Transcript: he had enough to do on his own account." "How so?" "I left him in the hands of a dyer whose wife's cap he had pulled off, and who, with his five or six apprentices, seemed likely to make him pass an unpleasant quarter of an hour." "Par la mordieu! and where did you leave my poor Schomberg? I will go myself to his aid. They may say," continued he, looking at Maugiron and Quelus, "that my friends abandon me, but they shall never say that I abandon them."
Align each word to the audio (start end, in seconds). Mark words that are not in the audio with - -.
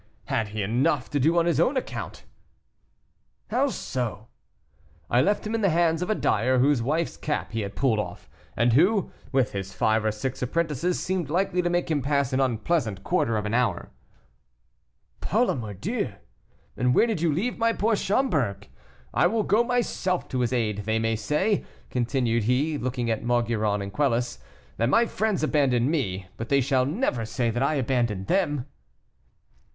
he 0.25 0.25
had 0.33 0.55
enough 0.55 1.11
to 1.11 1.19
do 1.19 1.37
on 1.37 1.45
his 1.45 1.59
own 1.59 1.77
account." 1.77 2.23
"How 3.51 3.67
so?" 3.67 4.29
"I 5.11 5.21
left 5.21 5.45
him 5.45 5.53
in 5.53 5.61
the 5.61 5.69
hands 5.69 6.01
of 6.01 6.09
a 6.09 6.15
dyer 6.15 6.57
whose 6.57 6.81
wife's 6.81 7.15
cap 7.17 7.51
he 7.51 7.61
had 7.61 7.75
pulled 7.75 7.99
off, 7.99 8.27
and 8.57 8.73
who, 8.73 9.11
with 9.31 9.51
his 9.51 9.73
five 9.75 10.03
or 10.03 10.11
six 10.11 10.41
apprentices, 10.41 10.99
seemed 10.99 11.29
likely 11.29 11.61
to 11.61 11.69
make 11.69 11.91
him 11.91 12.01
pass 12.01 12.33
an 12.33 12.39
unpleasant 12.39 13.03
quarter 13.03 13.37
of 13.37 13.45
an 13.45 13.53
hour." 13.53 13.91
"Par 15.19 15.45
la 15.45 15.53
mordieu! 15.53 16.13
and 16.75 16.95
where 16.95 17.05
did 17.05 17.21
you 17.21 17.31
leave 17.31 17.59
my 17.59 17.71
poor 17.71 17.95
Schomberg? 17.95 18.69
I 19.13 19.27
will 19.27 19.43
go 19.43 19.63
myself 19.63 20.27
to 20.29 20.39
his 20.39 20.51
aid. 20.51 20.77
They 20.85 20.97
may 20.97 21.15
say," 21.15 21.63
continued 21.91 22.45
he, 22.45 22.75
looking 22.75 23.11
at 23.11 23.21
Maugiron 23.23 23.83
and 23.83 23.93
Quelus, 23.93 24.39
"that 24.77 24.89
my 24.89 25.05
friends 25.05 25.43
abandon 25.43 25.91
me, 25.91 26.25
but 26.37 26.49
they 26.49 26.59
shall 26.59 26.87
never 26.87 27.23
say 27.23 27.51
that 27.51 27.61
I 27.61 27.75
abandon 27.75 28.25
them." 28.25 28.65